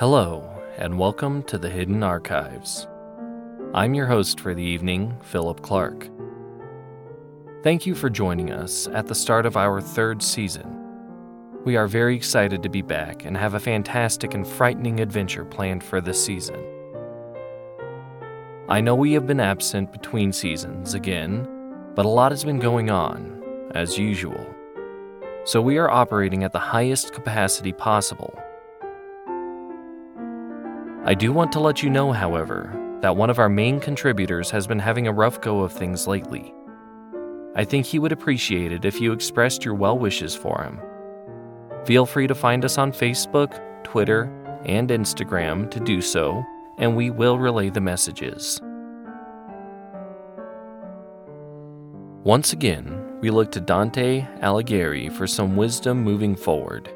[0.00, 0.42] Hello,
[0.78, 2.88] and welcome to the Hidden Archives.
[3.74, 6.08] I'm your host for the evening, Phillip Clark.
[7.62, 10.74] Thank you for joining us at the start of our third season.
[11.66, 15.84] We are very excited to be back and have a fantastic and frightening adventure planned
[15.84, 16.64] for this season.
[18.70, 21.46] I know we have been absent between seasons again,
[21.94, 24.46] but a lot has been going on, as usual.
[25.44, 28.32] So we are operating at the highest capacity possible
[31.10, 34.68] I do want to let you know, however, that one of our main contributors has
[34.68, 36.54] been having a rough go of things lately.
[37.56, 40.80] I think he would appreciate it if you expressed your well wishes for him.
[41.84, 44.30] Feel free to find us on Facebook, Twitter,
[44.66, 46.44] and Instagram to do so,
[46.78, 48.60] and we will relay the messages.
[52.22, 56.88] Once again, we look to Dante Alighieri for some wisdom moving forward.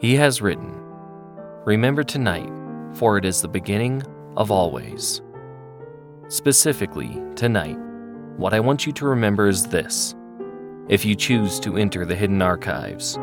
[0.00, 0.79] He has written,
[1.66, 2.50] Remember tonight,
[2.94, 4.02] for it is the beginning
[4.38, 5.20] of always.
[6.28, 7.76] Specifically, tonight,
[8.38, 10.14] what I want you to remember is this.
[10.88, 13.18] If you choose to enter the hidden archives,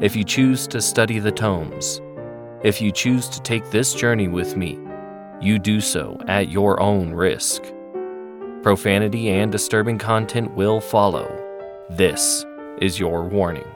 [0.00, 2.00] if you choose to study the tomes,
[2.62, 4.78] if you choose to take this journey with me,
[5.40, 7.64] you do so at your own risk.
[8.62, 11.26] Profanity and disturbing content will follow.
[11.90, 12.46] This
[12.80, 13.66] is your warning.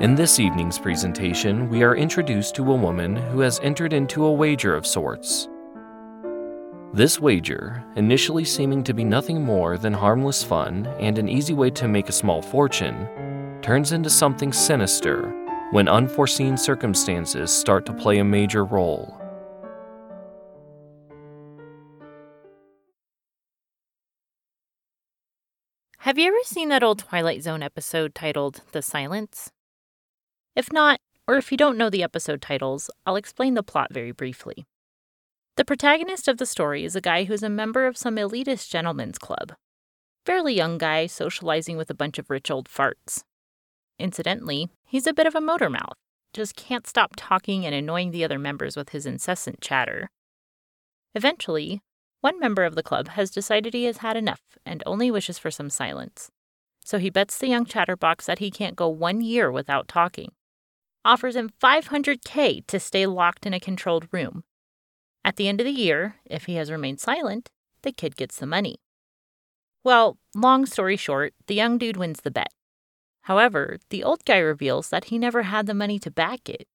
[0.00, 4.32] In this evening's presentation, we are introduced to a woman who has entered into a
[4.32, 5.46] wager of sorts.
[6.94, 11.68] This wager, initially seeming to be nothing more than harmless fun and an easy way
[11.72, 13.06] to make a small fortune,
[13.60, 15.28] turns into something sinister
[15.72, 19.14] when unforeseen circumstances start to play a major role.
[25.98, 29.52] Have you ever seen that old Twilight Zone episode titled The Silence?
[30.56, 30.98] If not,
[31.28, 34.66] or if you don't know the episode titles, I'll explain the plot very briefly.
[35.56, 39.18] The protagonist of the story is a guy who's a member of some elitist gentlemen's
[39.18, 39.52] club.
[40.26, 43.22] Fairly young guy socializing with a bunch of rich old farts.
[43.98, 45.96] Incidentally, he's a bit of a motor mouth,
[46.32, 50.08] just can't stop talking and annoying the other members with his incessant chatter.
[51.14, 51.80] Eventually,
[52.22, 55.50] one member of the club has decided he has had enough and only wishes for
[55.50, 56.30] some silence.
[56.84, 60.32] So he bets the young chatterbox that he can't go one year without talking
[61.04, 64.44] offers him 500K to stay locked in a controlled room.
[65.24, 67.50] At the end of the year, if he has remained silent,
[67.82, 68.76] the kid gets the money.
[69.82, 72.52] Well, long story short, the young dude wins the bet.
[73.22, 76.66] However, the old guy reveals that he never had the money to back it.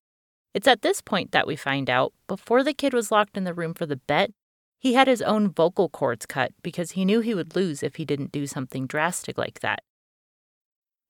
[0.54, 3.54] It's at this point that we find out, before the kid was locked in the
[3.54, 4.32] room for the bet,
[4.80, 8.06] he had his own vocal cords cut because he knew he would lose if he
[8.06, 9.84] didn't do something drastic like that.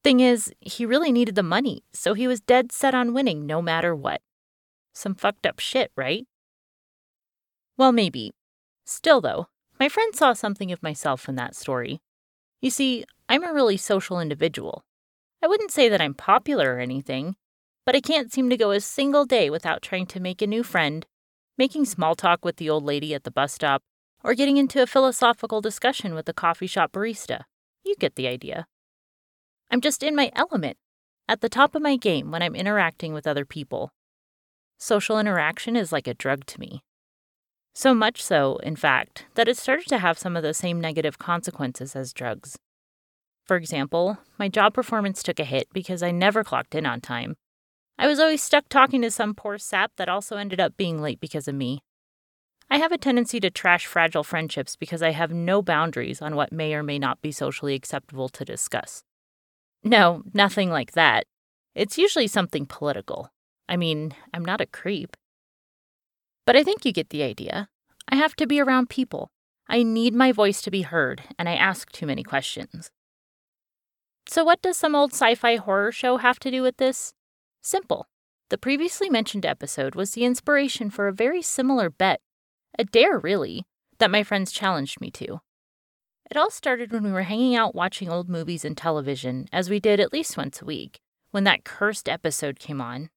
[0.05, 3.59] Thing is, he really needed the money, so he was dead set on winning no
[3.59, 4.21] matter what.
[4.93, 6.27] Some fucked up shit, right?
[7.75, 8.31] Well, maybe.
[8.85, 9.47] Still, though,
[9.79, 12.01] my friend saw something of myself in that story.
[12.61, 14.85] You see, I'm a really social individual.
[15.41, 17.35] I wouldn't say that I'm popular or anything,
[17.83, 20.61] but I can't seem to go a single day without trying to make a new
[20.61, 21.07] friend,
[21.57, 23.81] making small talk with the old lady at the bus stop,
[24.23, 27.45] or getting into a philosophical discussion with the coffee shop barista.
[27.83, 28.67] You get the idea.
[29.71, 30.77] I'm just in my element,
[31.27, 33.91] at the top of my game when I'm interacting with other people.
[34.77, 36.81] Social interaction is like a drug to me.
[37.73, 41.17] So much so, in fact, that it started to have some of the same negative
[41.17, 42.57] consequences as drugs.
[43.43, 47.35] For example, my job performance took a hit because I never clocked in on time.
[47.97, 51.19] I was always stuck talking to some poor sap that also ended up being late
[51.19, 51.81] because of me.
[52.69, 56.51] I have a tendency to trash fragile friendships because I have no boundaries on what
[56.51, 59.03] may or may not be socially acceptable to discuss.
[59.85, 61.25] No, nothing like that.
[61.75, 63.29] It's usually something political.
[63.69, 65.15] I mean, I'm not a creep.
[66.45, 67.69] But I think you get the idea.
[68.09, 69.29] I have to be around people.
[69.69, 72.89] I need my voice to be heard, and I ask too many questions.
[74.27, 77.13] So, what does some old sci fi horror show have to do with this?
[77.61, 78.07] Simple.
[78.49, 82.21] The previously mentioned episode was the inspiration for a very similar bet,
[82.77, 83.65] a dare really,
[83.99, 85.41] that my friends challenged me to.
[86.29, 89.79] It all started when we were hanging out watching old movies and television, as we
[89.79, 90.99] did at least once a week,
[91.31, 93.09] when that cursed episode came on.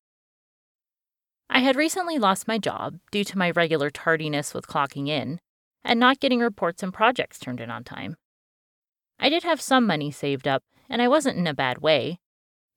[1.48, 5.40] I had recently lost my job due to my regular tardiness with clocking in
[5.82, 8.16] and not getting reports and projects turned in on time.
[9.18, 12.20] I did have some money saved up, and I wasn't in a bad way,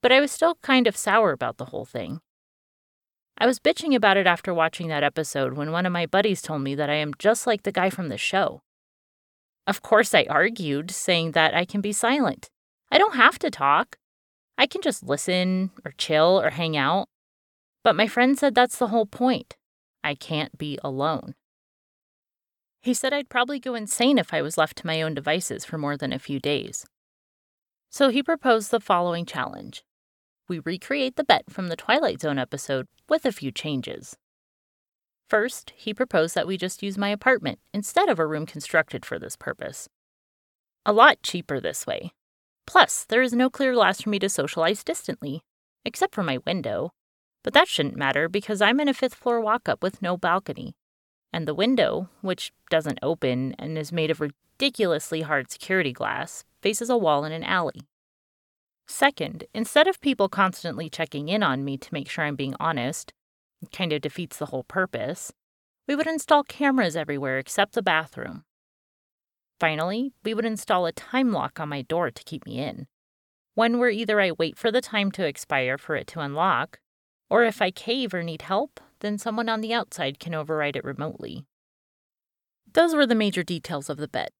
[0.01, 2.21] but I was still kind of sour about the whole thing.
[3.37, 6.61] I was bitching about it after watching that episode when one of my buddies told
[6.61, 8.61] me that I am just like the guy from the show.
[9.67, 12.49] Of course, I argued, saying that I can be silent.
[12.91, 13.97] I don't have to talk.
[14.57, 17.07] I can just listen or chill or hang out.
[17.83, 19.55] But my friend said that's the whole point.
[20.03, 21.35] I can't be alone.
[22.81, 25.77] He said I'd probably go insane if I was left to my own devices for
[25.77, 26.85] more than a few days.
[27.89, 29.83] So he proposed the following challenge
[30.51, 34.17] we recreate the bet from the Twilight Zone episode with a few changes.
[35.31, 39.17] First, he proposed that we just use my apartment instead of a room constructed for
[39.17, 39.87] this purpose.
[40.85, 42.11] A lot cheaper this way.
[42.67, 45.39] Plus, there is no clear glass for me to socialize distantly,
[45.85, 46.91] except for my window.
[47.45, 50.73] But that shouldn't matter because I'm in a fifth floor walk up with no balcony.
[51.31, 56.89] And the window, which doesn't open and is made of ridiculously hard security glass, faces
[56.89, 57.87] a wall in an alley.
[58.85, 63.13] Second, instead of people constantly checking in on me to make sure I'm being honest,
[63.71, 65.31] kind of defeats the whole purpose,
[65.87, 68.43] we would install cameras everywhere except the bathroom.
[69.59, 72.87] Finally, we would install a time lock on my door to keep me in.
[73.53, 76.79] One where either I wait for the time to expire for it to unlock,
[77.29, 80.83] or if I cave or need help, then someone on the outside can override it
[80.83, 81.45] remotely.
[82.73, 84.31] Those were the major details of the bet.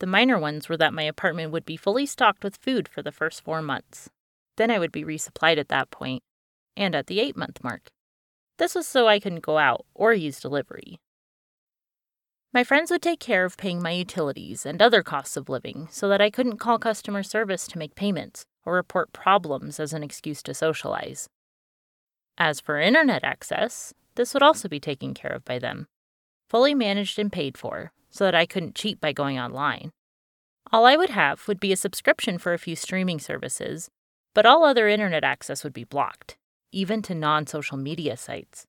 [0.00, 3.12] The minor ones were that my apartment would be fully stocked with food for the
[3.12, 4.08] first four months.
[4.56, 6.22] Then I would be resupplied at that point,
[6.76, 7.90] and at the eight month mark.
[8.58, 10.98] This was so I couldn't go out or use delivery.
[12.52, 16.08] My friends would take care of paying my utilities and other costs of living so
[16.08, 20.42] that I couldn't call customer service to make payments or report problems as an excuse
[20.44, 21.28] to socialize.
[22.36, 25.86] As for internet access, this would also be taken care of by them,
[26.48, 29.92] fully managed and paid for, so that I couldn't cheat by going online.
[30.72, 33.88] All I would have would be a subscription for a few streaming services,
[34.34, 36.36] but all other internet access would be blocked,
[36.72, 38.66] even to non social media sites.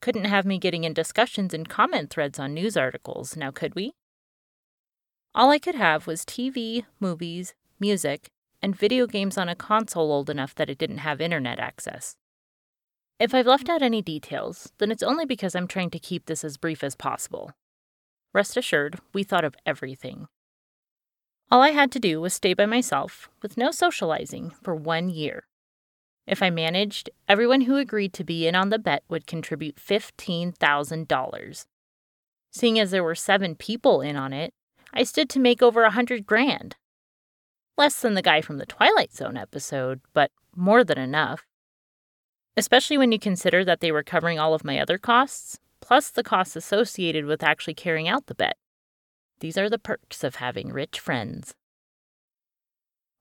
[0.00, 3.92] Couldn't have me getting in discussions and comment threads on news articles, now could we?
[5.34, 8.30] All I could have was TV, movies, music,
[8.62, 12.16] and video games on a console old enough that it didn't have internet access.
[13.18, 16.42] If I've left out any details, then it's only because I'm trying to keep this
[16.42, 17.52] as brief as possible.
[18.32, 20.26] Rest assured, we thought of everything.
[21.50, 25.44] All I had to do was stay by myself, with no socializing, for one year.
[26.30, 31.66] If I managed, everyone who agreed to be in on the bet would contribute $15,000.
[32.52, 34.54] Seeing as there were seven people in on it,
[34.94, 36.76] I stood to make over a hundred grand.
[37.76, 41.46] Less than the guy from the Twilight Zone episode, but more than enough.
[42.56, 46.22] Especially when you consider that they were covering all of my other costs, plus the
[46.22, 48.56] costs associated with actually carrying out the bet.
[49.40, 51.54] These are the perks of having rich friends.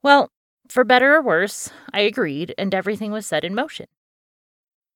[0.03, 0.29] Well,
[0.69, 3.87] for better or worse, I agreed, and everything was set in motion.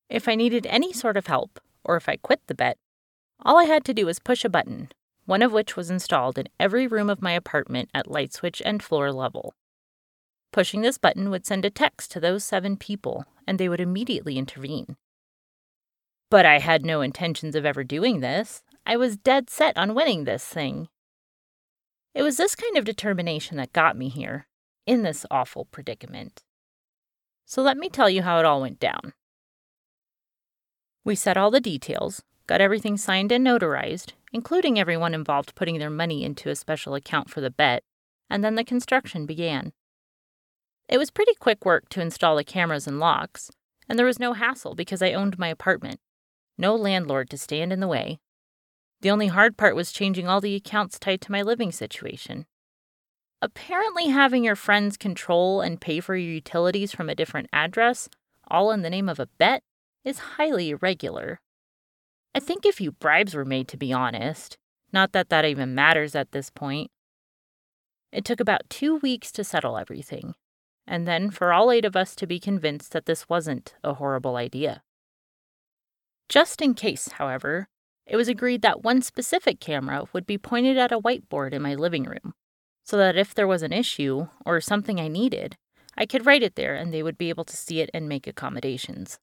[0.10, 2.78] If I needed any sort of help, or if I quit the bet,
[3.44, 4.90] all I had to do was push a button,
[5.26, 8.84] one of which was installed in every room of my apartment at light switch and
[8.84, 9.56] floor level.
[10.52, 14.38] Pushing this button would send a text to those seven people, and they would immediately
[14.38, 14.96] intervene.
[16.30, 18.64] But I had no intentions of ever doing this.
[18.86, 20.90] I was dead set on winning this thing.
[22.14, 24.46] It was this kind of determination that got me here,
[24.86, 26.44] in this awful predicament.
[27.46, 29.14] So let me tell you how it all went down.
[31.06, 35.90] We set all the details, got everything signed and notarized, including everyone involved putting their
[35.90, 37.84] money into a special account for the bet,
[38.30, 39.74] and then the construction began.
[40.90, 43.52] It was pretty quick work to install the cameras and locks,
[43.88, 46.00] and there was no hassle because I owned my apartment
[46.58, 48.20] no landlord to stand in the way.
[49.02, 52.46] The only hard part was changing all the accounts tied to my living situation.
[53.44, 58.08] Apparently, having your friends control and pay for your utilities from a different address,
[58.48, 59.62] all in the name of a bet,
[60.06, 61.42] is highly irregular.
[62.34, 64.58] I think a few bribes were made, to be honest.
[64.94, 66.90] Not that that even matters at this point.
[68.14, 70.36] It took about two weeks to settle everything,
[70.88, 74.38] and then for all eight of us to be convinced that this wasn't a horrible
[74.38, 74.84] idea.
[76.30, 77.68] Just in case, however,
[78.06, 81.76] it was agreed that one specific camera would be pointed at a whiteboard in my
[81.76, 82.34] living room,
[82.84, 85.56] so that if there was an issue or something I needed,
[85.98, 88.28] I could write it there and they would be able to see it and make
[88.28, 89.20] accommodations.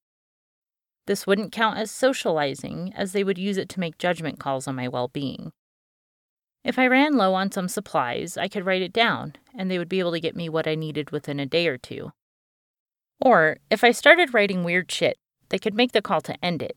[1.07, 4.76] This wouldn't count as socializing, as they would use it to make judgment calls on
[4.76, 5.52] my well being.
[6.62, 9.88] If I ran low on some supplies, I could write it down, and they would
[9.88, 12.12] be able to get me what I needed within a day or two.
[13.21, 15.17] Or, if I started writing weird shit,
[15.49, 16.76] they could make the call to end it,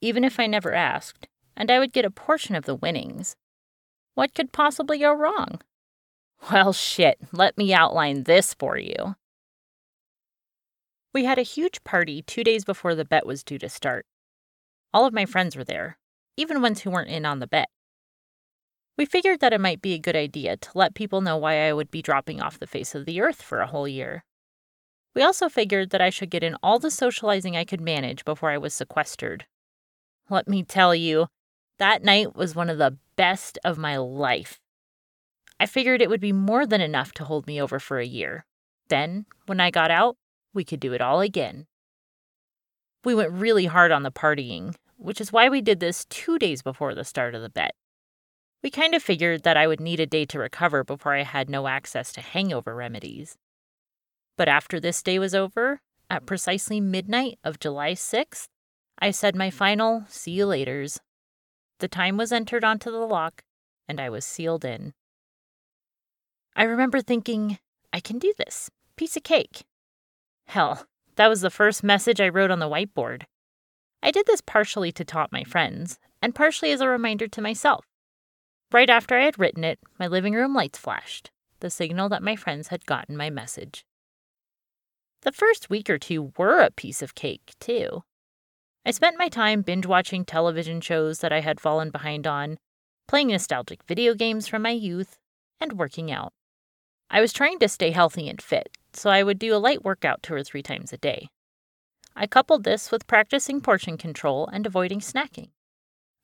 [0.00, 1.26] even if I never asked,
[1.56, 3.34] and I would get a portion of the winnings.
[4.14, 5.60] What could possibly go wrong?
[6.50, 9.16] Well, shit, let me outline this for you.
[11.14, 14.04] We had a huge party two days before the bet was due to start.
[14.92, 15.98] All of my friends were there,
[16.36, 17.68] even ones who weren't in on the bet.
[18.96, 21.72] We figured that it might be a good idea to let people know why I
[21.72, 24.24] would be dropping off the face of the earth for a whole year.
[25.14, 28.50] We also figured that I should get in all the socializing I could manage before
[28.50, 29.46] I was sequestered.
[30.28, 31.28] Let me tell you,
[31.78, 34.60] that night was one of the best of my life.
[35.60, 38.44] I figured it would be more than enough to hold me over for a year.
[38.88, 40.16] Then, when I got out,
[40.52, 41.66] we could do it all again.
[43.04, 46.62] We went really hard on the partying, which is why we did this two days
[46.62, 47.74] before the start of the bet.
[48.62, 51.50] We kind of figured that I would need a day to recover before I had
[51.50, 53.36] no access to hangover remedies.
[54.38, 58.46] But after this day was over, at precisely midnight of July 6th,
[58.98, 60.98] I said my final see you laters.
[61.80, 63.42] The time was entered onto the lock,
[63.86, 64.94] and I was sealed in.
[66.56, 67.58] I remember thinking,
[67.92, 68.70] I can do this.
[68.96, 69.64] Piece of cake.
[70.46, 73.22] Hell, that was the first message I wrote on the whiteboard.
[74.02, 77.86] I did this partially to taunt my friends, and partially as a reminder to myself.
[78.70, 81.30] Right after I had written it, my living room lights flashed,
[81.60, 83.84] the signal that my friends had gotten my message.
[85.22, 88.02] The first week or two were a piece of cake, too.
[88.86, 92.58] I spent my time binge watching television shows that I had fallen behind on,
[93.08, 95.18] playing nostalgic video games from my youth,
[95.60, 96.32] and working out.
[97.14, 100.20] I was trying to stay healthy and fit, so I would do a light workout
[100.24, 101.28] two or three times a day.
[102.16, 105.50] I coupled this with practicing portion control and avoiding snacking.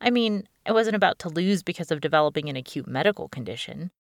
[0.00, 3.92] I mean, I wasn't about to lose because of developing an acute medical condition.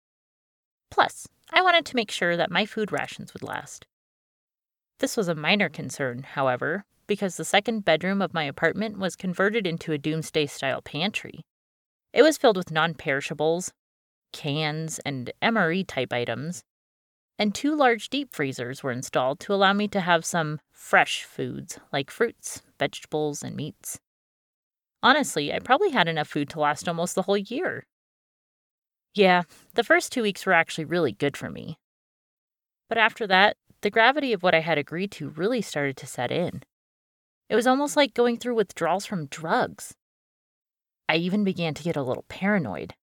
[0.90, 3.86] Plus, I wanted to make sure that my food rations would last.
[4.98, 9.66] This was a minor concern, however, because the second bedroom of my apartment was converted
[9.66, 11.42] into a doomsday style pantry.
[12.14, 13.74] It was filled with non perishables,
[14.32, 16.64] cans, and MRE type items,
[17.38, 21.78] and two large deep freezers were installed to allow me to have some fresh foods
[21.92, 24.00] like fruits, vegetables, and meats.
[25.02, 27.86] Honestly, I probably had enough food to last almost the whole year.
[29.14, 29.42] Yeah,
[29.74, 31.78] the first two weeks were actually really good for me.
[32.88, 36.32] But after that, the gravity of what I had agreed to really started to set
[36.32, 36.62] in.
[37.48, 39.94] It was almost like going through withdrawals from drugs.
[41.08, 42.94] I even began to get a little paranoid.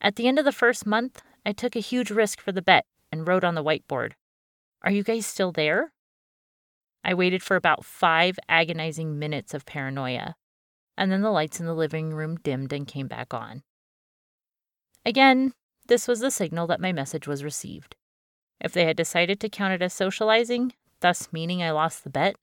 [0.00, 2.86] At the end of the first month, I took a huge risk for the bet
[3.14, 4.14] and wrote on the whiteboard,
[4.82, 5.92] Are you guys still there?
[7.04, 10.34] I waited for about five agonizing minutes of paranoia,
[10.98, 13.62] and then the lights in the living room dimmed and came back on.
[15.06, 15.52] Again,
[15.86, 17.94] this was the signal that my message was received.
[18.60, 22.34] If they had decided to count it as socializing, thus meaning I lost the bet,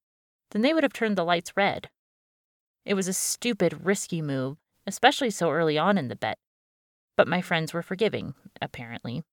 [0.51, 1.89] then they would have turned the lights red.
[2.85, 6.37] It was a stupid, risky move, especially so early on in the bet.
[7.17, 9.23] But my friends were forgiving, apparently.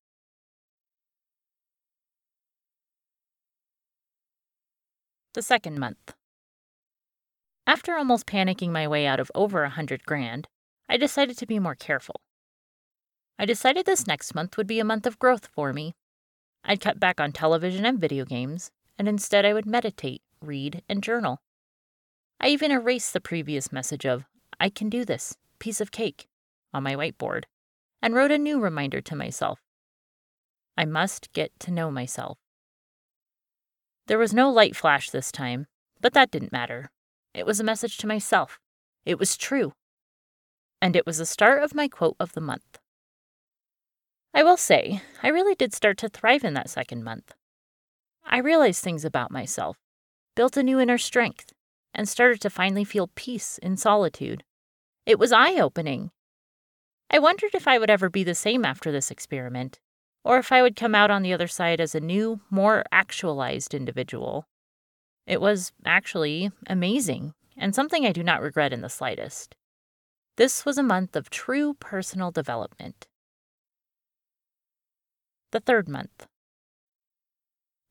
[5.39, 6.15] The second month.
[7.65, 10.49] After almost panicking my way out of over a hundred grand,
[10.89, 12.19] I decided to be more careful.
[13.39, 15.95] I decided this next month would be a month of growth for me.
[16.65, 21.01] I'd cut back on television and video games, and instead I would meditate, read, and
[21.01, 21.39] journal.
[22.41, 24.25] I even erased the previous message of,
[24.59, 26.27] I can do this, piece of cake,
[26.73, 27.45] on my whiteboard,
[28.01, 29.61] and wrote a new reminder to myself.
[30.77, 32.39] I must get to know myself.
[34.09, 35.67] There was no light flash this time,
[36.01, 36.89] but that didn't matter.
[37.35, 38.57] It was a message to myself.
[39.05, 39.73] It was true.
[40.81, 42.79] And it was the start of my quote of the month.
[44.33, 47.35] I will say, I really did start to thrive in that second month.
[48.25, 49.77] I realized things about myself,
[50.35, 51.53] built a new inner strength,
[51.93, 54.43] and started to finally feel peace in solitude.
[55.05, 56.09] It was eye opening.
[57.11, 59.79] I wondered if I would ever be the same after this experiment,
[60.23, 63.73] or if I would come out on the other side as a new, more actualized
[63.73, 64.45] individual.
[65.25, 69.55] It was actually amazing, and something I do not regret in the slightest.
[70.37, 73.07] This was a month of true personal development.
[75.51, 76.27] The third month.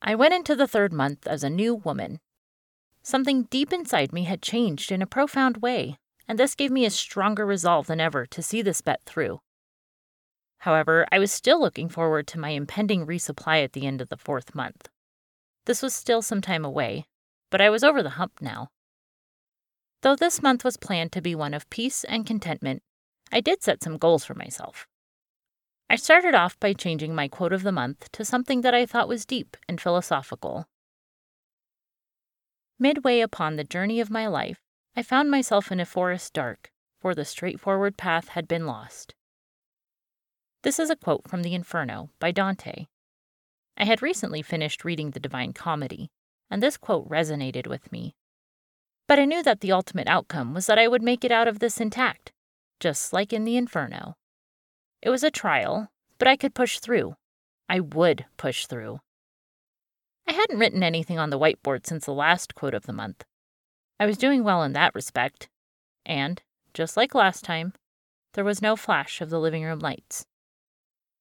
[0.01, 2.21] I went into the third month as a new woman.
[3.03, 6.91] Something deep inside me had changed in a profound way, and this gave me a
[6.91, 9.41] stronger resolve than ever to see this bet through.
[10.59, 14.17] However, I was still looking forward to my impending resupply at the end of the
[14.17, 14.89] fourth month.
[15.67, 17.07] This was still some time away,
[17.51, 18.69] but I was over the hump now.
[20.03, 22.83] Though this month was planned to be one of peace and contentment,
[23.33, 24.87] I did set some goals for myself.
[25.91, 29.09] I started off by changing my quote of the month to something that I thought
[29.09, 30.67] was deep and philosophical.
[32.79, 34.61] Midway upon the journey of my life,
[34.95, 39.15] I found myself in a forest dark, for the straightforward path had been lost.
[40.65, 42.87] This is a quote from the Inferno by Dante.
[43.77, 46.11] I had recently finished reading the Divine Comedy,
[46.51, 48.17] and this quote resonated with me.
[49.07, 51.61] But I knew that the ultimate outcome was that I would make it out of
[51.61, 52.33] this intact,
[52.81, 54.17] just like in the Inferno.
[55.01, 57.15] It was a trial, but I could push through.
[57.69, 58.99] I would push through.
[60.27, 63.25] I hadn't written anything on the whiteboard since the last quote of the month.
[64.01, 65.49] I was doing well in that respect,
[66.05, 66.43] and,
[66.75, 67.75] just like last time,
[68.35, 70.27] there was no flash of the living room lights.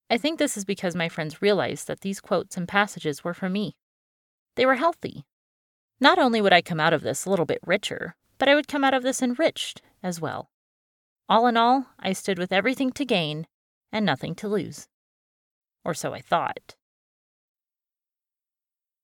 [0.10, 3.50] I think this is because my friends realized that these quotes and passages were for
[3.50, 3.76] me.
[4.56, 5.26] They were healthy.
[6.00, 8.68] Not only would I come out of this a little bit richer, but I would
[8.68, 10.50] come out of this enriched as well.
[11.28, 13.48] All in all, I stood with everything to gain
[13.92, 14.88] and nothing to lose.
[15.84, 16.76] Or so I thought.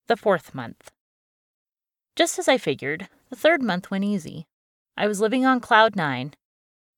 [0.08, 0.92] The fourth month.
[2.16, 4.48] Just as I figured, the third month went easy.
[4.96, 6.34] I was living on cloud nine.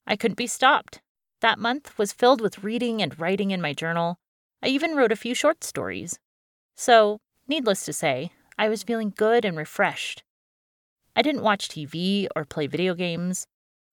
[0.06, 1.02] I couldn't be stopped.
[1.46, 4.18] That month was filled with reading and writing in my journal.
[4.64, 6.18] I even wrote a few short stories.
[6.76, 10.24] So, needless to say, I was feeling good and refreshed.
[11.16, 13.46] I didn't watch TV or play video games.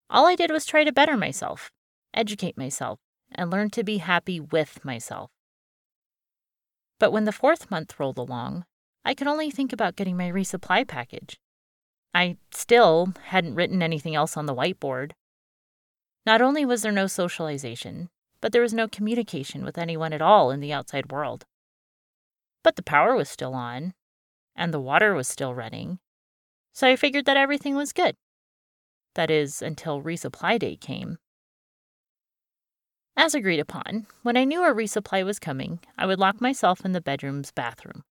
[0.09, 1.71] All I did was try to better myself,
[2.14, 2.99] educate myself,
[3.35, 5.30] and learn to be happy with myself.
[6.99, 8.64] But when the fourth month rolled along,
[9.04, 11.38] I could only think about getting my resupply package.
[12.14, 15.11] I still hadn't written anything else on the whiteboard.
[16.24, 18.08] Not only was there no socialization,
[18.40, 21.46] but there was no communication with anyone at all in the outside world.
[22.62, 23.94] But the power was still on,
[24.54, 25.98] and the water was still running,
[26.72, 28.16] so I figured that everything was good.
[29.14, 31.18] That is, until resupply day came.
[33.16, 36.92] As agreed upon, when I knew a resupply was coming, I would lock myself in
[36.92, 38.04] the bedroom's bathroom.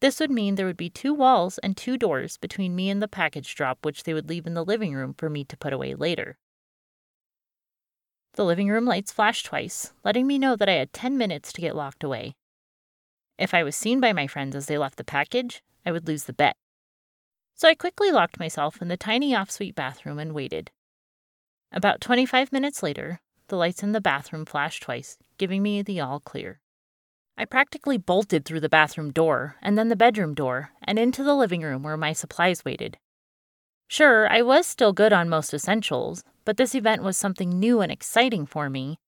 [0.00, 3.08] This would mean there would be two walls and two doors between me and the
[3.08, 5.94] package drop, which they would leave in the living room for me to put away
[5.94, 6.38] later.
[8.34, 11.60] The living room lights flashed twice, letting me know that I had 10 minutes to
[11.60, 12.34] get locked away.
[13.38, 16.24] If I was seen by my friends as they left the package, I would lose
[16.24, 16.56] the bet.
[17.54, 20.70] So I quickly locked myself in the tiny off suite bathroom and waited.
[21.72, 26.20] About 25 minutes later, the lights in the bathroom flashed twice, giving me the all
[26.20, 26.60] clear.
[27.36, 31.34] I practically bolted through the bathroom door and then the bedroom door and into the
[31.34, 32.98] living room where my supplies waited.
[33.90, 37.90] Sure, I was still good on most essentials, but this event was something new and
[37.90, 39.00] exciting for me.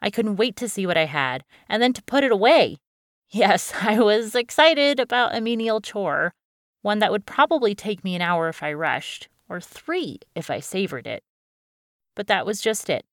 [0.00, 2.78] I couldn't wait to see what I had and then to put it away.
[3.32, 6.32] Yes, I was excited about a menial chore,
[6.82, 10.58] one that would probably take me an hour if I rushed, or three if I
[10.58, 11.22] savored it.
[12.16, 13.04] But that was just it.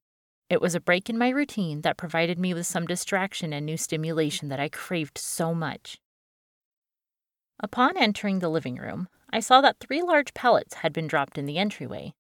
[0.50, 3.78] It was a break in my routine that provided me with some distraction and new
[3.78, 6.00] stimulation that I craved so much.
[7.60, 11.46] Upon entering the living room, I saw that three large pallets had been dropped in
[11.46, 12.14] the entryway.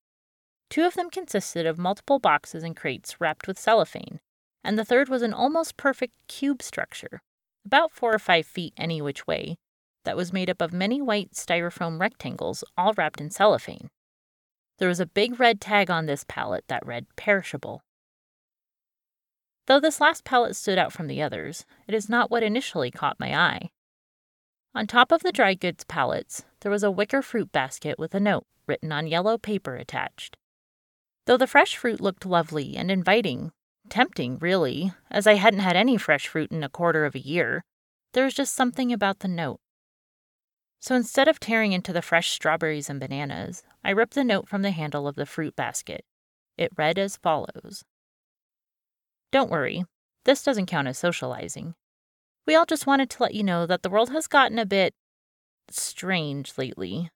[0.69, 4.19] Two of them consisted of multiple boxes and crates wrapped with cellophane,
[4.63, 7.21] and the third was an almost perfect cube structure,
[7.65, 9.57] about four or five feet any which way,
[10.03, 13.89] that was made up of many white styrofoam rectangles all wrapped in cellophane.
[14.77, 17.81] There was a big red tag on this pallet that read perishable.
[19.65, 23.19] Though this last pallet stood out from the others, it is not what initially caught
[23.19, 23.71] my eye.
[24.77, 28.19] On top of the dry goods pallets, there was a wicker fruit basket with a
[28.19, 30.37] note written on yellow paper attached.
[31.25, 33.53] Though the fresh fruit looked lovely and inviting,
[33.89, 37.63] tempting really, as I hadn't had any fresh fruit in a quarter of a year,
[38.13, 39.59] there was just something about the note.
[40.79, 44.61] So instead of tearing into the fresh strawberries and bananas, I ripped the note from
[44.61, 46.05] the handle of the fruit basket.
[46.55, 47.83] It read as follows
[49.31, 49.85] don't worry,
[50.25, 51.73] this doesn't count as socializing.
[52.47, 54.95] We all just wanted to let you know that the world has gotten a bit
[55.69, 57.11] strange lately.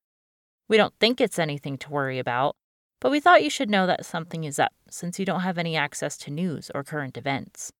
[0.68, 2.58] We don't think it's anything to worry about,
[3.00, 5.78] but we thought you should know that something is up since you don't have any
[5.78, 7.72] access to news or current events.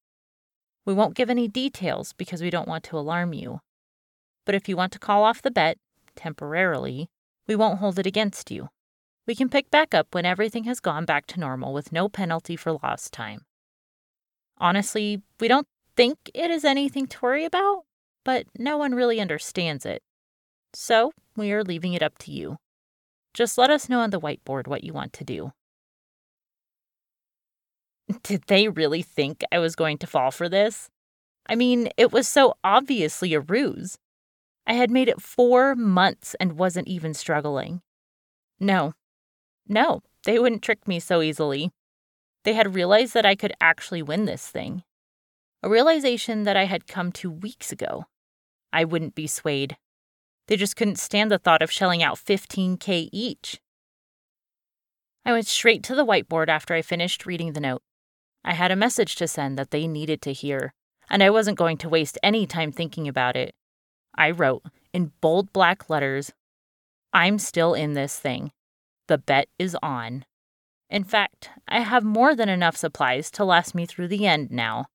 [0.86, 3.60] We won't give any details because we don't want to alarm you.
[4.46, 5.76] But if you want to call off the bet,
[6.16, 7.10] temporarily,
[7.46, 8.70] we won't hold it against you.
[9.26, 12.56] We can pick back up when everything has gone back to normal with no penalty
[12.56, 13.42] for lost time.
[14.58, 17.84] Honestly, we don't think it is anything to worry about,
[18.24, 20.02] but no one really understands it.
[20.74, 22.58] So, we are leaving it up to you.
[23.34, 25.52] Just let us know on the whiteboard what you want to do.
[28.22, 30.88] Did they really think I was going to fall for this?
[31.48, 33.98] I mean, it was so obviously a ruse.
[34.66, 37.82] I had made it four months and wasn't even struggling.
[38.60, 38.92] No,
[39.66, 41.72] no, they wouldn't trick me so easily.
[42.44, 44.84] They had realized that I could actually win this thing.
[45.62, 48.06] A realization that I had come to weeks ago.
[48.72, 49.76] I wouldn't be swayed.
[50.48, 53.60] They just couldn't stand the thought of shelling out 15K each.
[55.24, 57.82] I went straight to the whiteboard after I finished reading the note.
[58.44, 60.74] I had a message to send that they needed to hear,
[61.08, 63.54] and I wasn't going to waste any time thinking about it.
[64.16, 66.32] I wrote, in bold black letters,
[67.12, 68.50] I'm still in this thing.
[69.06, 70.24] The bet is on.
[70.90, 74.86] In fact, I have more than enough supplies to last me through the end now.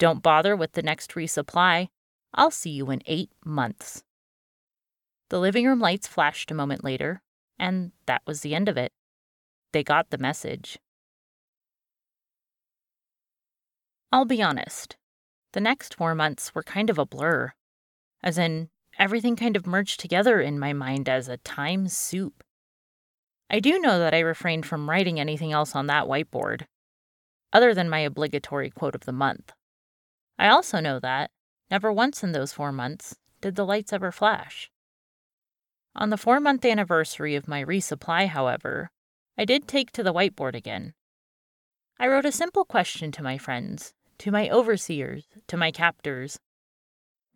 [0.00, 1.88] Don't bother with the next resupply.
[2.32, 4.02] I'll see you in eight months.
[5.28, 7.20] The living room lights flashed a moment later,
[7.58, 8.92] and that was the end of it.
[9.72, 10.78] They got the message.
[14.10, 14.96] I'll be honest,
[15.52, 17.52] the next four months were kind of a blur,
[18.22, 22.42] as in, everything kind of merged together in my mind as a time soup.
[23.50, 26.62] I do know that I refrained from writing anything else on that whiteboard,
[27.52, 29.52] other than my obligatory quote of the month.
[30.40, 31.30] I also know that,
[31.70, 34.70] never once in those four months, did the lights ever flash.
[35.94, 38.90] On the four month anniversary of my resupply, however,
[39.36, 40.94] I did take to the whiteboard again.
[41.98, 46.38] I wrote a simple question to my friends, to my overseers, to my captors.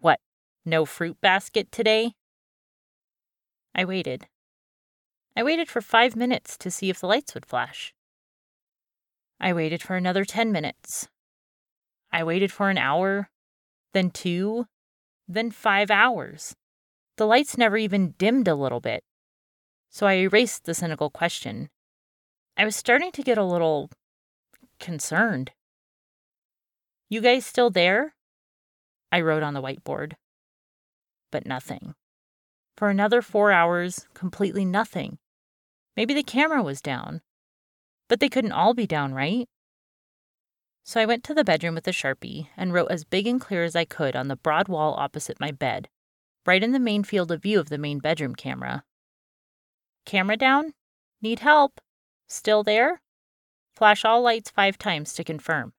[0.00, 0.18] What,
[0.64, 2.14] no fruit basket today?
[3.74, 4.28] I waited.
[5.36, 7.92] I waited for five minutes to see if the lights would flash.
[9.38, 11.08] I waited for another 10 minutes.
[12.14, 13.28] I waited for an hour,
[13.92, 14.66] then two,
[15.26, 16.54] then five hours.
[17.16, 19.02] The lights never even dimmed a little bit.
[19.90, 21.70] So I erased the cynical question.
[22.56, 23.90] I was starting to get a little
[24.78, 25.50] concerned.
[27.10, 28.14] You guys still there?
[29.10, 30.12] I wrote on the whiteboard.
[31.32, 31.96] But nothing.
[32.76, 35.18] For another four hours, completely nothing.
[35.96, 37.22] Maybe the camera was down.
[38.08, 39.48] But they couldn't all be down, right?
[40.86, 43.64] So I went to the bedroom with a sharpie and wrote as big and clear
[43.64, 45.88] as I could on the broad wall opposite my bed,
[46.44, 48.84] right in the main field of view of the main bedroom camera.
[50.04, 50.74] Camera down?
[51.22, 51.80] Need help?
[52.28, 53.00] Still there?
[53.74, 55.72] Flash all lights five times to confirm.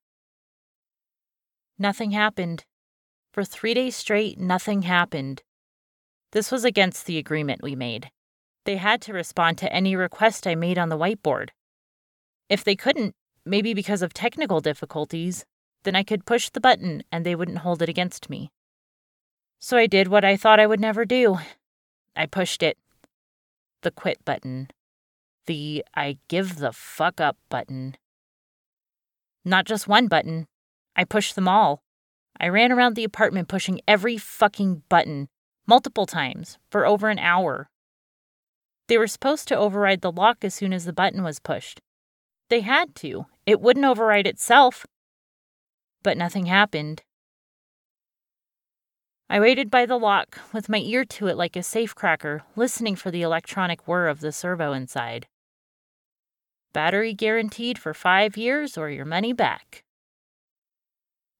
[1.78, 2.66] Nothing happened.
[3.32, 5.44] For three days straight, nothing happened.
[6.32, 8.10] This was against the agreement we made.
[8.66, 11.50] They had to respond to any request I made on the whiteboard.
[12.50, 13.14] If they couldn't,
[13.46, 15.46] maybe because of technical difficulties,
[15.84, 18.52] then I could push the button and they wouldn't hold it against me.
[19.60, 21.38] So I did what I thought I would never do.
[22.16, 22.78] I pushed it.
[23.82, 24.70] The quit button.
[25.46, 27.96] The I give the fuck up button.
[29.44, 30.48] Not just one button.
[30.96, 31.82] I pushed them all.
[32.40, 35.30] I ran around the apartment pushing every fucking button,
[35.68, 37.70] multiple times, for over an hour.
[38.88, 41.80] They were supposed to override the lock as soon as the button was pushed.
[42.50, 43.26] They had to.
[43.46, 44.86] It wouldn't override itself.
[46.04, 47.04] But nothing happened.
[49.30, 53.10] I waited by the lock, with my ear to it like a safecracker, listening for
[53.10, 55.28] the electronic whir of the servo inside.
[56.74, 59.84] Battery guaranteed for five years or your money back.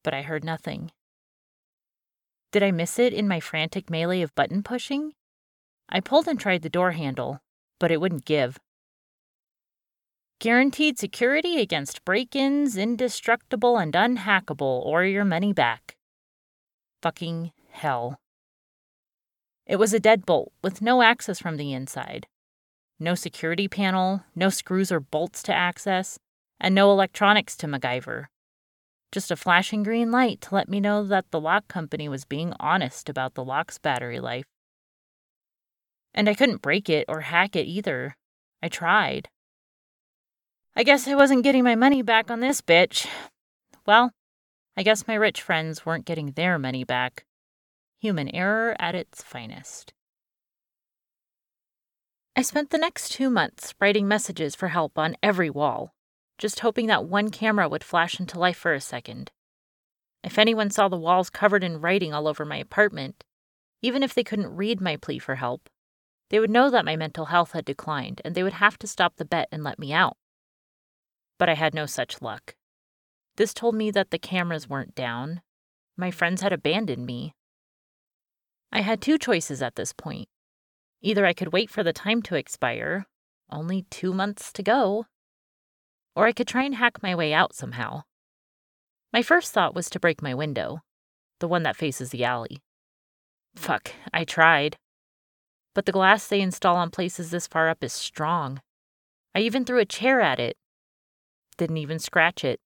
[0.02, 0.90] But I heard nothing.
[2.52, 5.12] Did I miss it in my frantic melee of button pushing?
[5.88, 7.40] I pulled and tried the door handle,
[7.78, 8.58] but it wouldn't give.
[10.38, 15.96] Guaranteed security against break ins, indestructible and unhackable, or your money back.
[17.02, 18.20] Fucking hell.
[19.66, 22.26] It was a deadbolt with no access from the inside.
[23.00, 26.18] No security panel, no screws or bolts to access,
[26.60, 28.26] and no electronics to MacGyver.
[29.12, 32.52] Just a flashing green light to let me know that the lock company was being
[32.60, 34.44] honest about the lock's battery life.
[36.12, 38.16] And I couldn't break it or hack it either.
[38.62, 39.30] I tried.
[40.78, 43.06] I guess I wasn't getting my money back on this bitch.
[43.86, 44.10] Well,
[44.76, 47.24] I guess my rich friends weren't getting their money back.
[48.02, 49.94] Human error at its finest.
[52.36, 55.94] I spent the next two months writing messages for help on every wall,
[56.36, 59.30] just hoping that one camera would flash into life for a second.
[60.22, 63.24] If anyone saw the walls covered in writing all over my apartment,
[63.80, 65.70] even if they couldn't read my plea for help,
[66.28, 69.16] they would know that my mental health had declined and they would have to stop
[69.16, 70.18] the bet and let me out.
[71.38, 72.54] But I had no such luck.
[73.36, 75.42] This told me that the cameras weren't down.
[75.96, 77.34] My friends had abandoned me.
[78.72, 80.28] I had two choices at this point.
[81.02, 83.06] Either I could wait for the time to expire,
[83.50, 85.06] only two months to go,
[86.14, 88.04] or I could try and hack my way out somehow.
[89.12, 90.80] My first thought was to break my window,
[91.40, 92.62] the one that faces the alley.
[93.54, 94.76] Fuck, I tried.
[95.74, 98.60] But the glass they install on places this far up is strong.
[99.34, 100.56] I even threw a chair at it,
[101.56, 102.60] didn't even scratch it.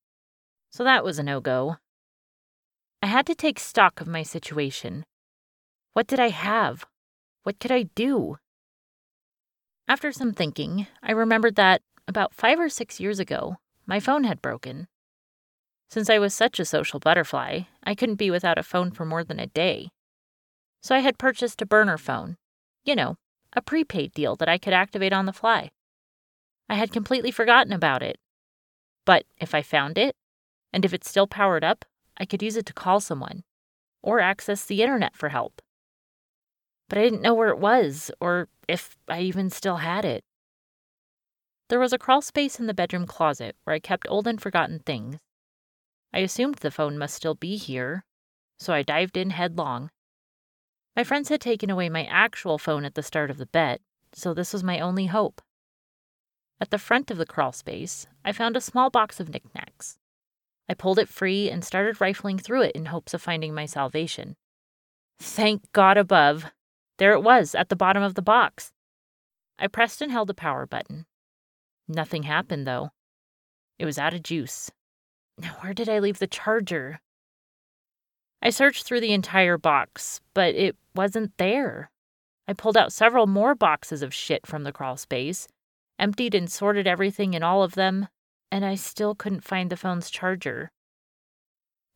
[0.70, 1.76] So that was a no go.
[3.02, 5.04] I had to take stock of my situation.
[5.94, 6.84] What did I have?
[7.42, 8.36] What could I do?
[9.88, 14.42] After some thinking, I remembered that, about five or six years ago, my phone had
[14.42, 14.86] broken.
[15.90, 19.24] Since I was such a social butterfly, I couldn't be without a phone for more
[19.24, 19.88] than a day.
[20.82, 22.36] So I had purchased a burner phone.
[22.84, 23.16] You know,
[23.52, 25.70] a prepaid deal that I could activate on the fly.
[26.68, 28.18] I had completely forgotten about it
[29.04, 30.14] but if I found it,
[30.72, 31.84] and if it's still powered up,
[32.18, 33.44] I could use it to call someone
[34.02, 35.60] or access the internet for help.
[36.88, 40.24] but I didn't know where it was or if I even still had it.
[41.68, 44.80] There was a crawl space in the bedroom closet where I kept old and forgotten
[44.80, 45.18] things.
[46.12, 48.04] I assumed the phone must still be here,
[48.58, 49.90] so I dived in headlong.
[50.96, 53.80] My friends had taken away my actual phone at the start of the bet,
[54.12, 55.40] so this was my only hope.
[56.60, 59.98] At the front of the crawl space, I found a small box of knickknacks.
[60.68, 64.36] I pulled it free and started rifling through it in hopes of finding my salvation.
[65.18, 66.46] Thank God above!
[66.98, 68.72] There it was, at the bottom of the box.
[69.58, 71.06] I pressed and held the power button.
[71.88, 72.90] Nothing happened, though.
[73.78, 74.70] It was out of juice.
[75.38, 77.00] Now, where did I leave the charger?
[78.42, 81.90] I searched through the entire box, but it wasn't there.
[82.46, 85.48] I pulled out several more boxes of shit from the crawl space,
[86.00, 88.08] emptied and sorted everything in all of them,
[88.50, 90.70] and I still couldn't find the phone's charger.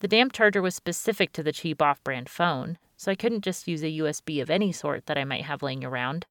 [0.01, 3.67] The damn charger was specific to the cheap off brand phone, so I couldn't just
[3.67, 6.27] use a USB of any sort that I might have laying around.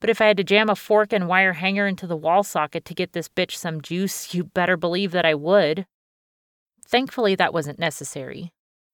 [0.00, 2.84] But if I had to jam a fork and wire hanger into the wall socket
[2.86, 5.86] to get this bitch some juice, you better believe that I would.
[6.86, 8.52] Thankfully, that wasn't necessary.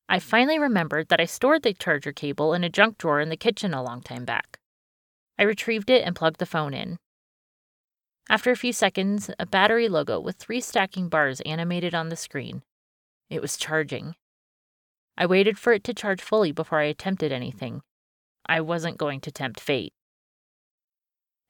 [0.09, 3.37] I finally remembered that I stored the charger cable in a junk drawer in the
[3.37, 4.59] kitchen a long time back.
[5.38, 6.99] I retrieved it and plugged the phone in.
[8.29, 12.63] After a few seconds, a battery logo with three stacking bars animated on the screen.
[13.29, 14.15] It was charging.
[15.17, 17.83] I waited for it to charge fully before I attempted anything.
[18.47, 19.93] I wasn't going to tempt fate.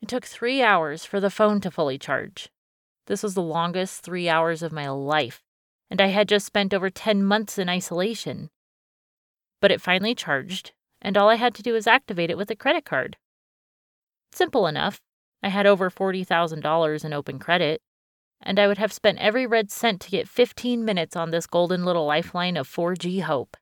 [0.03, 2.51] It took three hours for the phone to fully charge.
[3.07, 5.43] This was the longest three hours of my life,
[5.91, 8.51] and I had just spent over 10 months in isolation.
[9.61, 12.57] But it finally charged, and all I had to do was activate it with a
[12.57, 13.17] credit card.
[14.33, 15.01] Simple enough.
[15.45, 17.83] I had over $40,000 in open credit,
[18.41, 21.85] and I would have spent every red cent to get 15 minutes on this golden
[21.85, 23.59] little lifeline of 4G hope.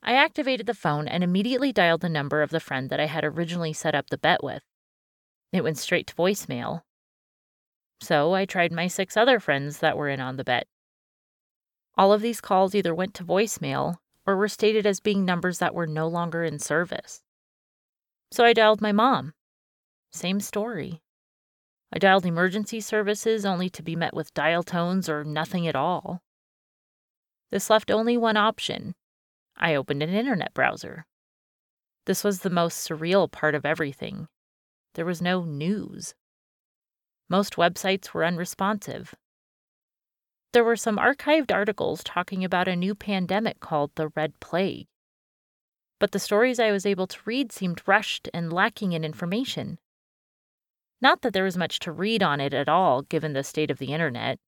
[0.00, 3.24] I activated the phone and immediately dialed the number of the friend that I had
[3.24, 4.62] originally set up the bet with.
[5.52, 6.82] It went straight to voicemail.
[8.00, 10.68] So I tried my six other friends that were in on the bet.
[11.98, 13.96] All of these calls either went to voicemail
[14.28, 17.24] or were stated as being numbers that were no longer in service.
[18.30, 19.34] So I dialed my mom.
[20.12, 21.00] Same story.
[21.92, 26.22] I dialed emergency services only to be met with dial tones or nothing at all.
[27.50, 28.94] This left only one option
[29.56, 31.06] I opened an internet browser.
[32.06, 34.28] This was the most surreal part of everything.
[34.94, 36.14] There was no news.
[37.28, 39.14] Most websites were unresponsive.
[40.52, 44.88] There were some archived articles talking about a new pandemic called the Red Plague.
[45.98, 49.78] But the stories I was able to read seemed rushed and lacking in information.
[51.02, 53.78] Not that there was much to read on it at all, given the state of
[53.78, 54.38] the internet.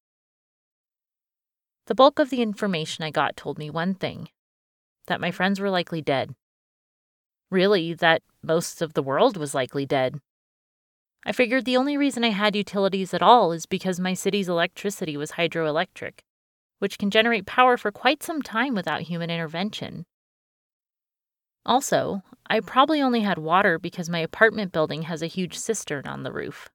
[1.87, 4.29] The bulk of the information I got told me one thing
[5.07, 6.35] that my friends were likely dead.
[7.51, 10.21] Really, that most of the world was likely dead.
[11.27, 15.17] I figured the only reason I had utilities at all is because my city's electricity
[15.17, 16.21] was hydroelectric,
[16.79, 20.07] which can generate power for quite some time without human intervention.
[21.67, 26.23] Also, I probably only had water because my apartment building has a huge cistern on
[26.23, 26.69] the roof.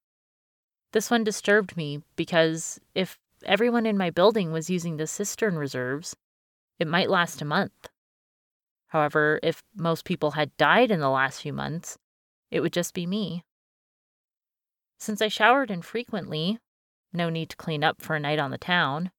[0.94, 6.16] This one disturbed me because if everyone in my building was using the cistern reserves,
[6.80, 7.90] it might last a month.
[8.88, 12.00] However, if most people had died in the last few months,
[12.50, 13.44] it would just be me.
[14.98, 16.58] Since I showered infrequently,
[17.14, 19.12] no need to clean up for a night on the town,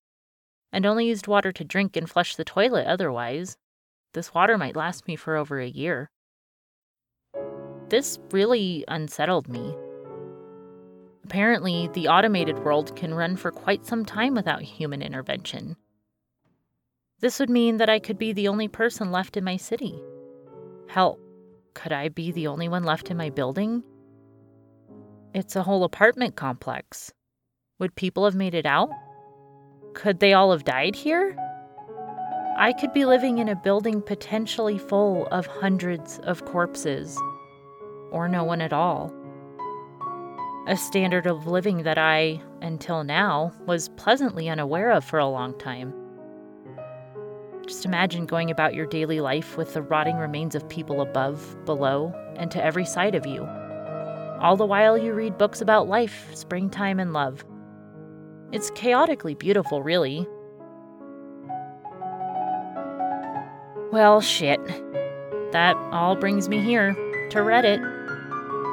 [0.72, 3.56] and only used water to drink and flush the toilet otherwise,
[4.12, 6.10] this water might last me for over a year.
[7.88, 9.74] This really unsettled me.
[11.24, 15.76] Apparently, the automated world can run for quite some time without human intervention.
[17.20, 20.00] This would mean that I could be the only person left in my city.
[20.88, 21.18] Hell,
[21.74, 23.84] could I be the only one left in my building?
[25.34, 27.12] It's a whole apartment complex.
[27.78, 28.90] Would people have made it out?
[29.94, 31.36] Could they all have died here?
[32.60, 37.18] I could be living in a building potentially full of hundreds of corpses,
[38.10, 39.10] or no one at all.
[40.66, 45.56] A standard of living that I, until now, was pleasantly unaware of for a long
[45.58, 45.94] time.
[47.66, 52.12] Just imagine going about your daily life with the rotting remains of people above, below,
[52.36, 53.42] and to every side of you.
[54.38, 57.42] All the while you read books about life, springtime, and love.
[58.52, 60.28] It's chaotically beautiful, really.
[63.92, 64.64] Well, shit.
[65.50, 66.94] That all brings me here,
[67.30, 67.80] to Reddit.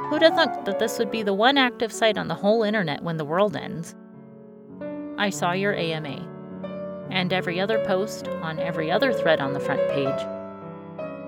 [0.10, 3.02] Who'd have thought that this would be the one active site on the whole internet
[3.02, 3.96] when the world ends?
[5.18, 9.82] I saw your AMA and every other post on every other thread on the front
[9.90, 10.20] page.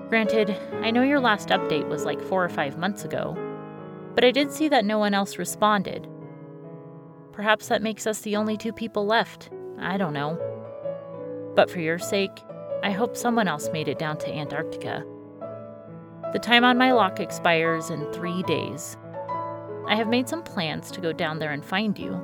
[0.08, 3.36] Granted, I know your last update was like four or five months ago,
[4.14, 6.08] but I did see that no one else responded.
[7.32, 9.50] Perhaps that makes us the only two people left.
[9.80, 10.38] I don't know.
[11.56, 12.38] But for your sake,
[12.82, 15.04] I hope someone else made it down to Antarctica.
[16.32, 18.96] The time on my lock expires in three days.
[19.86, 22.14] I have made some plans to go down there and find you.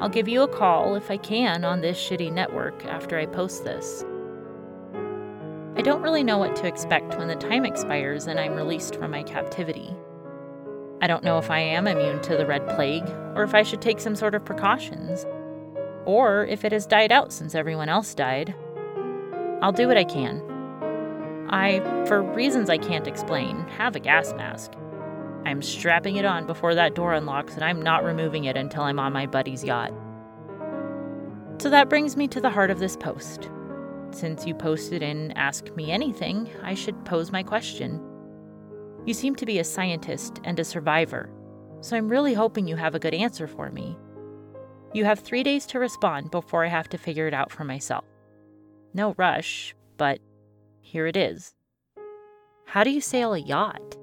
[0.00, 3.64] I'll give you a call if I can on this shitty network after I post
[3.64, 4.04] this.
[5.76, 9.10] I don't really know what to expect when the time expires and I'm released from
[9.10, 9.92] my captivity.
[11.00, 13.82] I don't know if I am immune to the Red Plague, or if I should
[13.82, 15.26] take some sort of precautions,
[16.04, 18.54] or if it has died out since everyone else died.
[19.64, 20.42] I'll do what I can.
[21.48, 24.72] I, for reasons I can't explain, have a gas mask.
[25.46, 28.98] I'm strapping it on before that door unlocks, and I'm not removing it until I'm
[28.98, 29.90] on my buddy's yacht.
[31.56, 33.48] So that brings me to the heart of this post.
[34.10, 38.02] Since you posted in Ask Me Anything, I should pose my question.
[39.06, 41.30] You seem to be a scientist and a survivor,
[41.80, 43.96] so I'm really hoping you have a good answer for me.
[44.92, 48.04] You have three days to respond before I have to figure it out for myself.
[48.96, 50.20] No rush, but
[50.80, 51.52] here it is.
[52.64, 53.96] How do you sail a yacht?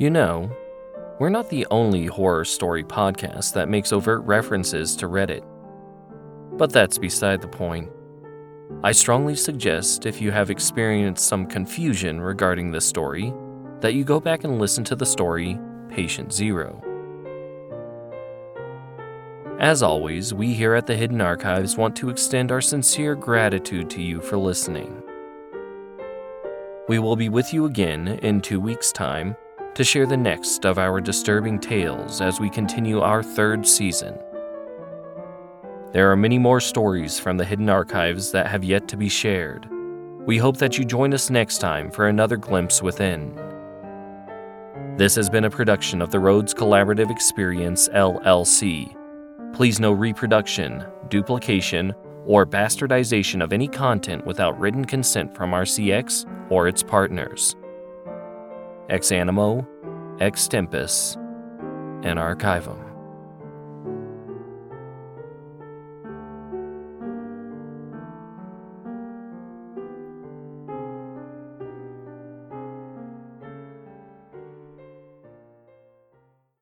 [0.00, 0.50] You know,
[1.20, 5.46] we're not the only horror story podcast that makes overt references to Reddit.
[6.58, 7.90] But that's beside the point.
[8.82, 13.32] I strongly suggest if you have experienced some confusion regarding this story,
[13.80, 16.82] that you go back and listen to the story Patient Zero.
[19.58, 24.02] As always, we here at the Hidden Archives want to extend our sincere gratitude to
[24.02, 25.02] you for listening.
[26.88, 29.36] We will be with you again in two weeks' time
[29.74, 34.18] to share the next of our disturbing tales as we continue our third season.
[35.94, 39.68] There are many more stories from the hidden archives that have yet to be shared.
[40.26, 43.32] We hope that you join us next time for another glimpse within.
[44.96, 48.92] This has been a production of the Rhodes Collaborative Experience LLC.
[49.54, 51.94] Please no reproduction, duplication,
[52.26, 57.54] or bastardization of any content without written consent from RCX or its partners
[58.90, 59.64] ex animo,
[60.18, 61.14] ex tempus,
[62.02, 62.83] and archivum.